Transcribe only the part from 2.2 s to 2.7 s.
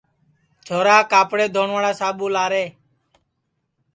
لارے